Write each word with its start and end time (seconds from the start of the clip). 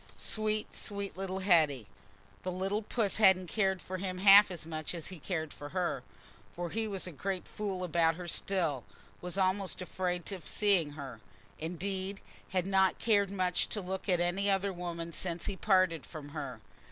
Sweet—sweet 0.17 1.15
little 1.15 1.41
Hetty! 1.41 1.85
The 2.41 2.51
little 2.51 2.81
puss 2.81 3.17
hadn't 3.17 3.45
cared 3.45 3.83
for 3.83 3.97
him 3.97 4.17
half 4.17 4.49
as 4.49 4.65
much 4.65 4.95
as 4.95 5.09
he 5.09 5.19
cared 5.19 5.53
for 5.53 5.69
her; 5.69 6.01
for 6.55 6.71
he 6.71 6.87
was 6.87 7.05
a 7.05 7.11
great 7.11 7.47
fool 7.47 7.83
about 7.83 8.15
her 8.15 8.27
still—was 8.27 9.37
almost 9.37 9.79
afraid 9.79 10.31
of 10.31 10.47
seeing 10.47 10.93
her—indeed, 10.93 12.19
had 12.49 12.65
not 12.65 12.97
cared 12.97 13.29
much 13.29 13.69
to 13.69 13.79
look 13.79 14.09
at 14.09 14.19
any 14.19 14.49
other 14.49 14.73
woman 14.73 15.13
since 15.13 15.45
he 15.45 15.55
parted 15.55 16.03
from 16.03 16.29
her. 16.29 16.59